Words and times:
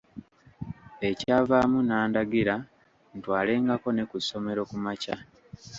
Ekyavaamu 1.09 1.79
n'andagira 1.83 2.55
ntwalengako 3.15 3.89
ne 3.93 4.03
ku 4.09 4.17
ssomero 4.23 4.61
kumakya. 4.69 5.15